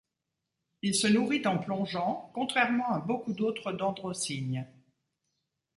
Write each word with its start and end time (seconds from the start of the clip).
Il 0.81 0.95
se 0.95 1.05
nourrit 1.05 1.45
en 1.45 1.59
plongeant 1.59 2.31
contrairement 2.33 2.89
à 2.91 2.99
beaucoup 3.01 3.33
d'autres 3.33 3.71
dendrocygnes. 3.71 4.67